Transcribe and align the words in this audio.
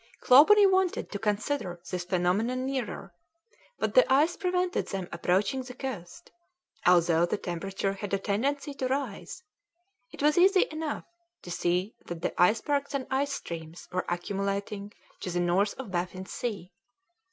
Clawbonny 0.23 0.65
wanted 0.65 1.11
to 1.11 1.19
consider 1.19 1.79
this 1.91 2.03
phenomenon 2.05 2.65
nearer, 2.65 3.13
but 3.77 3.93
the 3.93 4.11
ice 4.11 4.35
prevented 4.35 4.87
them 4.87 5.07
approaching 5.11 5.61
the 5.61 5.75
coast; 5.75 6.31
although 6.87 7.23
the 7.27 7.37
temperature 7.37 7.93
had 7.93 8.11
a 8.11 8.17
tendency 8.17 8.73
to 8.73 8.87
rise, 8.87 9.43
it 10.11 10.23
was 10.23 10.39
easy 10.39 10.65
enough 10.71 11.05
to 11.43 11.51
see 11.51 11.93
that 12.07 12.23
the 12.23 12.41
icebergs 12.41 12.95
and 12.95 13.05
ice 13.11 13.33
streams 13.33 13.87
were 13.91 14.05
accumulating 14.09 14.91
to 15.19 15.29
the 15.29 15.39
north 15.39 15.75
of 15.77 15.91
Baffin's 15.91 16.31
Sea. 16.31 16.73